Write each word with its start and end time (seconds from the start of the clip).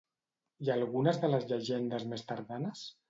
I 0.67 0.71
algunes 0.75 1.21
de 1.25 1.29
les 1.33 1.45
llegendes 1.51 2.07
més 2.15 2.25
tardanes? 2.33 2.83